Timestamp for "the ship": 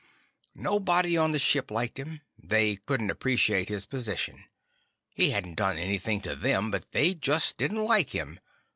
1.31-1.69